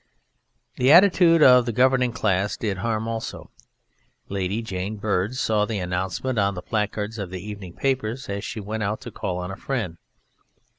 [0.77, 3.51] The attitude of the governing class did harm also.
[4.29, 8.59] Lady Jane Bird saw the announcement on the placards of the evening papers as she
[8.59, 9.97] went out to call on a friend.